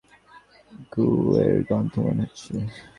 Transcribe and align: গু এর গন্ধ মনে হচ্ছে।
গু 0.93 1.05
এর 1.43 1.57
গন্ধ 1.69 1.93
মনে 2.05 2.23
হচ্ছে। 2.25 2.53